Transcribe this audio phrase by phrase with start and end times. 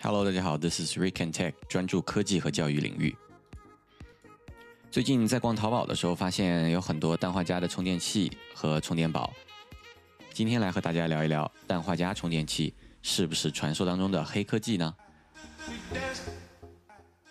[0.00, 3.16] Hello，大家好，This is Rick and Tech，专注科技和教育领域。
[4.92, 9.32] 最近在逛淘宝的时候，发现有很多氮化镓的充电器和充电宝。
[10.32, 12.72] 今天来和大家聊一聊氮化镓充电器
[13.02, 14.94] 是不是传说当中的黑科技呢？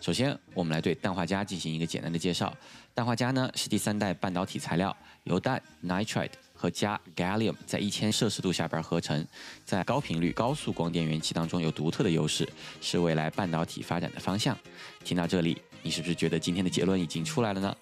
[0.00, 2.52] 首先，我们来对氮化镓进行一个简单的介绍。
[2.94, 6.30] 氮化镓呢是第三代半导体材料，由氮 （nitride）。
[6.64, 9.22] 和镓 （gallium） 在一千摄氏度下边合成，
[9.66, 12.48] 在高频率、高速光电元器当中有独特的优势，
[12.80, 14.56] 是未来半导体发展的方向。
[15.04, 17.76] 听到这里，你是不是觉得今天的结论已经出来了呢？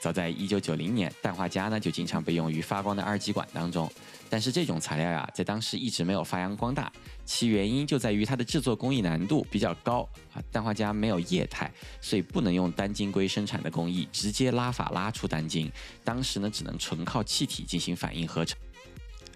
[0.00, 3.90] 早在一九九零年，氮化镓呢就经常被用于发光的二极管当中。
[4.30, 6.92] 但是这种材料呀，在当时一直没有发扬光大，
[7.24, 10.42] 其原因就在于它的制作工艺难度比较高啊。
[10.52, 15.72] 氮化镓没有液态，所以不能用单晶硅生产的工艺直接拉法拉出单晶，
[16.04, 18.58] 当时呢只能纯靠气体进行反应合成。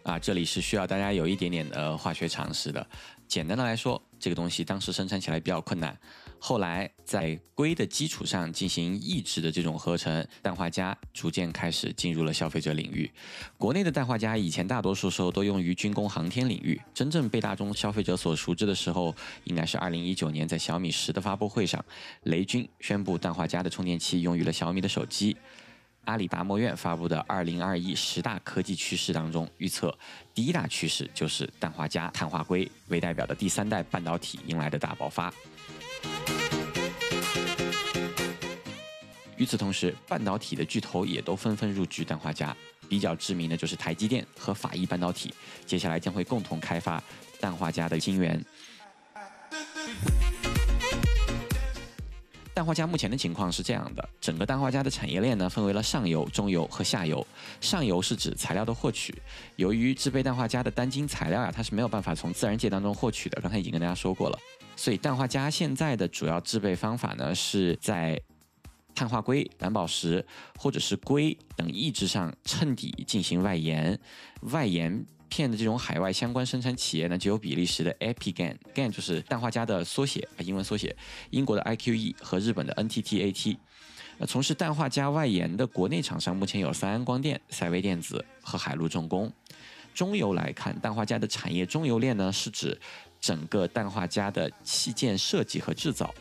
[0.03, 2.85] 啊，这里是需要大家有一点点的化学常识的。
[3.29, 5.97] 简单的来说，这个东西当时生产起来比较困难，
[6.39, 13.11] 后来在硅的基础上进行抑制的这种合成，氮化镓逐渐开始进入了消费者领域。
[13.57, 21.83] 国内的氮化镓以前大多数时候都用于军工航天领域，真正被大众消费者所熟知的时候，应该是二零一九年在小米十的发布会上，
[22.25, 25.37] 雷军宣布氮化镓的充电器用于了小米的手机。
[26.05, 29.97] 阿里达摩院发布的《二零二一十大科技趋势》当中预测，
[30.35, 35.33] 第一大趋势就是氮化镓、碳化硅为代表的第三代半导体迎来的大爆发。
[39.37, 42.53] 与此同时，半导体的巨头也都纷纷入局氮化镓，
[42.89, 45.33] 比较知名的就是台积电和法意半导体，
[45.65, 47.01] 接下来将会共同开发
[47.41, 48.45] 氮化镓的晶圆。
[52.55, 57.27] 氮化镓目前的情况是这样的：整个氮化镓的产业链呢，分为了上游、中游和下游。
[57.61, 59.15] 上游是指材料的获取，
[59.57, 63.41] 由于制备氮化镓的单晶材料呀，它是没有办法从自然界当中获取的。
[63.41, 64.39] 刚才已经跟大家说过了，
[64.77, 68.21] 所以氮化镓现在的主要制备方法呢，是在
[68.95, 70.25] 碳化硅、蓝宝石
[70.59, 73.99] 或者是硅等异质上衬底进行外延，
[74.43, 75.05] 外延。
[75.33, 80.95] 片的这种海外相关生产企业呢，就有比利时的 Epigan，Gan 就是氮化镓的缩写啊，英文缩写；
[81.31, 83.57] 英国的 IQE 和日本的 NTTAT。
[84.19, 89.33] 呃，从事氮化镓外延的国内厂商目前有三安光电、赛微电子和海陆重工。
[89.95, 92.79] 中游来看，氮化镓的产业中游链呢，是指
[93.19, 96.15] 整个氮化镓的器件设计和制造。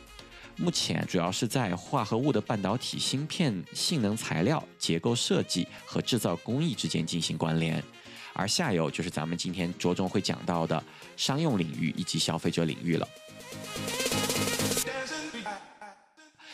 [0.56, 7.82] 目前主要是在化合物的半导体芯片性能材料结构设计和制造工艺之间进行关联。
[8.34, 10.82] 而下游就是咱们今天着重会讲到的
[11.16, 13.08] 商用领域以及消费者领域了。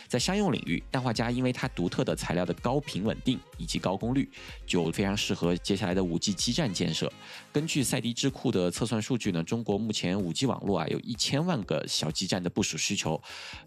[0.09, 4.29] 在商用领域，氮化镓因为它独特的材料的高频稳定以及高功率，
[4.67, 7.13] 就非常适合接下来的五 G 基站建设。
[7.53, 13.21] 根据赛迪智库的测算数据呢，中国目前五 G 网络啊有一千万个小基站的部署需求，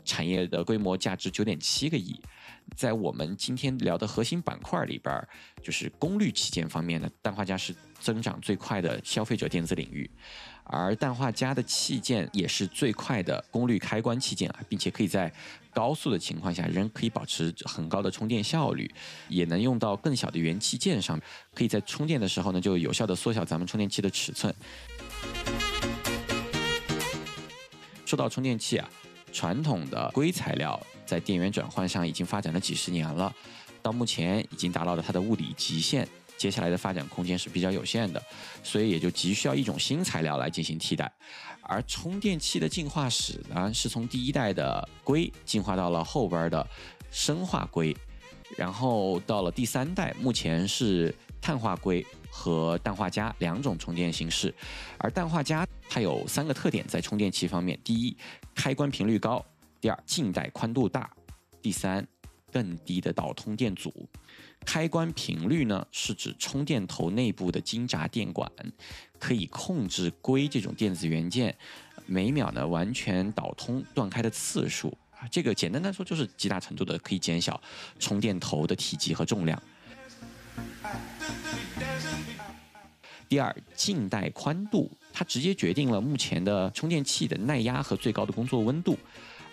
[0.03, 2.19] 产业的规模价值九点七个亿。
[2.75, 5.27] 在我们今天聊的核心板块里边，
[5.61, 10.09] 就是功率器件方面呢，氮化镓是增长最快的消费者电子领域，
[10.71, 15.31] 而氮化镓的器件也是最快的功率开关器件啊，并且可以在
[15.73, 18.89] 高速的情况下仍可以保持很高的充电效率，
[19.27, 21.19] 也能用到更小的元器件上，
[21.53, 24.55] 可以在充电的时候呢就有效的缩小咱们充电器的尺寸。
[28.05, 28.89] 说到充电器啊。
[29.33, 33.33] 传统的硅材料在电源转换上已经发展了几十年了，
[33.81, 36.05] 到目前已经达到了它的物理极限，
[36.41, 38.23] 接下来的发展空间是比较有限的，
[38.63, 41.11] 所以也就急需要一种新材料来进行替代。
[41.61, 46.67] 而充电器的进化史呢，是从第一代的硅进化到了后边的
[47.11, 47.95] 砷化硅，
[48.57, 52.03] 然后到了第三代，目前是碳化硅。
[52.33, 54.55] 和氮化镓两种充电形式，
[54.97, 58.15] 而氮化镓它有三个特点，在充电器方面：第一，
[58.55, 59.45] 开关频率高；
[59.81, 61.01] 第二，静带宽度大；
[61.61, 62.07] 第三，
[62.51, 64.07] 更低的导通电阻。
[64.63, 68.51] 开关频率呢，是指充电头内部的金闸电管
[69.17, 71.57] 可以控制硅这种电子元件
[72.05, 75.27] 每秒呢完全导通断开的次数啊。
[75.31, 77.59] 这个简单来说，就是极大程度的可以减小
[77.97, 79.59] 充电头的体积和重量。
[83.27, 88.95] 第二，静带宽度，它直接决定了目前的充电器的耐压和最高的工作温度。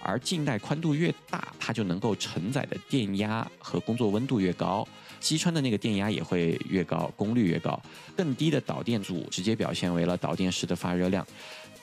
[0.03, 4.87] 而静带宽度越大，它就能够承载的电压和工作温度越高，
[5.21, 7.81] 击穿的那个电压也会越高，功率越高。
[8.17, 11.27] 更低的导电阻直接表现为了导电时的发热量，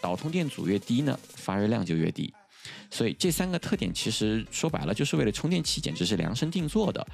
[0.01, 2.33] 导通电阻越低呢，发热量就越低。
[2.89, 7.05] 所以这三个特点其实说白了就是为了充电器简直是量身定做的。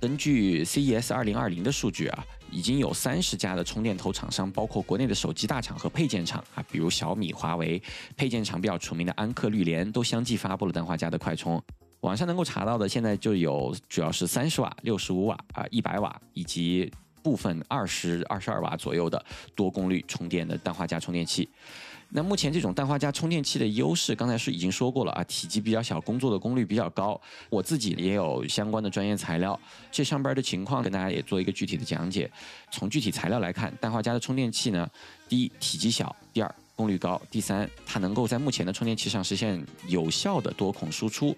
[0.00, 7.80] 根据 CES 二零二零的数据啊，已经有三十家的充电头厂商，包括国内的手机大厂和配件厂啊，比如小米、华为；
[8.16, 11.62] 配件厂比较出名的安克、绿联，都相继发布了氮化镓的快充。
[12.00, 16.90] 网上能够查到的，现在就有主要是三十瓦、六十五瓦啊、一百瓦，以及
[17.22, 19.22] 部分二十二十二瓦左右的
[19.54, 21.48] 多功率充电的氮化镓充电器。
[22.10, 27.20] 那目前这种氮化镓充电器的优势，刚才是已经说过了啊，体积比较小，工作的功率比较高。
[27.50, 29.58] 我自己也有相关的专业材料，
[29.92, 32.30] 这上边的情况跟大家也做一个具体的讲解。
[32.70, 34.88] 从具体材料来看，氮化镓的充电器呢，
[35.28, 41.36] 第一体积小，第二功率高，第三它能够在目前的充电器上实现有效的多孔输出。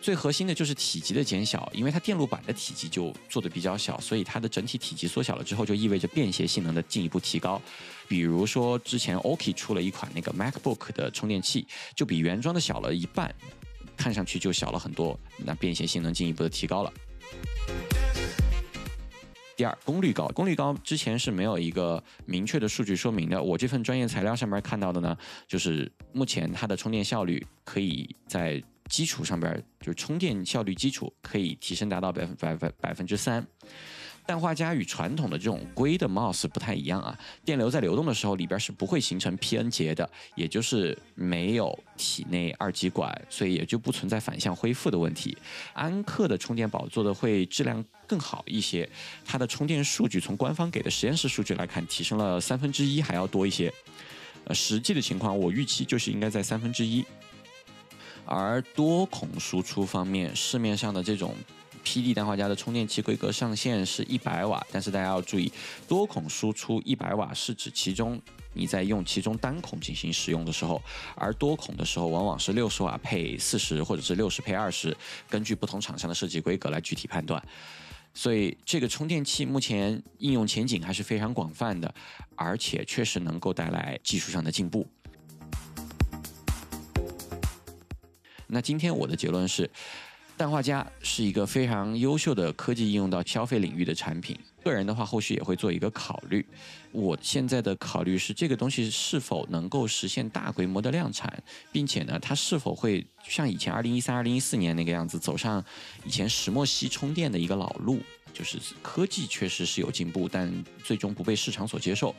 [0.00, 7.60] 最核心的就是体积的减小，因为它电路板的体积就做的比较小，所以它的整体体积缩小了之后，就意味着便携性能的进一步提高。
[8.08, 13.32] 比如说之前 OKI 出了一款那个 MacBook 的充电器，就比原装的小了一半，
[13.96, 16.92] 看上去就小了很多，那便携性能进一步的提高了。
[19.54, 23.40] 第二，功率高，功率高之前是没有一个明确的数据说明的。
[23.40, 25.14] 我这份专业材料上面看到的呢，
[25.46, 28.62] 就是目前它的充电效率可以在。
[28.90, 33.46] 基础上边就是充电效率基础可以提升达到百分百分百分之三。
[34.26, 45.36] 氮化镓与传统的这种硅的 MOS 不太一样啊，电流在流动的时候里边是不会形成 PN 结的，也就是没有体内二极管，所以也就不存在反向恢复的问题。
[45.72, 48.88] 安克的充电宝做的会质量更好一些，
[49.24, 53.72] 它的充电数据从官方给的实验室数据来看，提升了三分之一还要多一些。
[54.44, 57.04] 呃，实际的情况我预期就是应该在三分之一。
[58.30, 61.34] 而多孔输出方面，市面上的这种
[61.84, 65.52] PD 氮化镓的充电器规格上限是一百瓦，但是大家要注意，
[65.88, 68.22] 多孔输出一百瓦是指其中
[68.54, 70.80] 你在用其中单孔进行使用的时候，
[71.16, 74.96] 而多孔的时候往往是六十瓦配四十，或者是六十配二十，
[75.28, 77.42] 根据不同厂商的设计规格来具体判断。
[78.14, 81.92] 所以这个充电器目前应用前景还是非常广泛的，
[82.36, 84.86] 而且确实能够带来技术上的进步。
[88.52, 89.70] 那今天我的结论是，
[90.36, 94.36] 氮化镓是一个非常优秀的科技应用到消费领域的产品。
[94.62, 96.44] 个人的话，后续也会做一个考虑。
[96.92, 105.64] 我现在的考虑是，这个东西是否能够实现大规模的量产，并且呢，它是否会像以前二零一三、二零一四年那个样子，走上
[106.04, 108.00] 以前石墨烯充电的一个老路？
[108.32, 110.52] 就是科技确实是有进步，但
[110.84, 112.14] 最终不被市场所接受。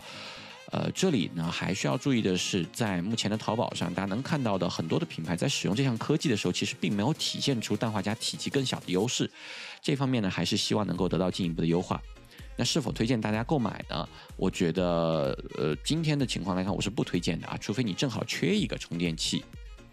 [0.71, 9.29] 呃，这里呢还需要注意的是，在目前的淘宝上，大家能看到的很多的品牌在使用这项科技的时候，其实并没有体现出氮化镓体积更小的优势。
[9.81, 12.01] 这方面呢，还是希望能够得到进一步的优化。
[12.56, 14.07] 那是否推荐大家购买呢？
[14.38, 19.44] 我觉得，呃，今天的情况来看，我是不推荐的啊，除非你正好缺一个充电器，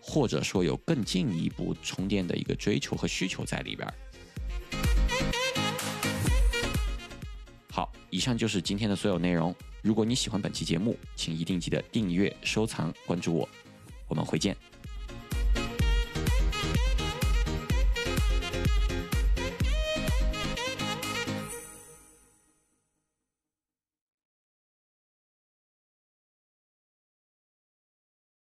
[0.01, 3.89] 或者说有更进一步充电的一个追求和需求在里边。
[7.73, 9.53] 好，以上就是今天的所有内容。
[9.83, 13.49] 如果你喜欢本期节目，请一定记得订阅、收藏、关注我。
[14.09, 14.57] 我们回见。